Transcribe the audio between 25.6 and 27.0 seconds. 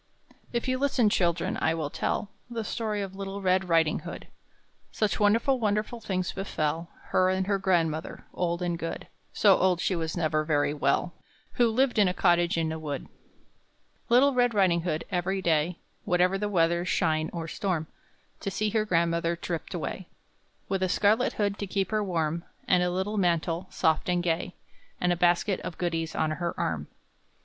goodies on her arm.